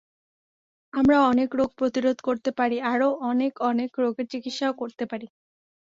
[0.93, 5.27] আমরা অনেক রোগ প্রতিরোধ করতে পারি, আরও অনেক অনেক রোগের চিকিত্সাও করতে পারি।